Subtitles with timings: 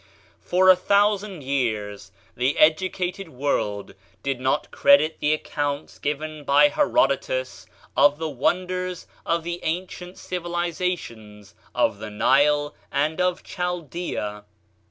[0.43, 3.93] For a thousand years the educated world
[4.23, 11.53] did not credit the accounts given by Herodotus of the wonders of the ancient civilizations
[11.75, 14.45] of the Nile and of Chaldea.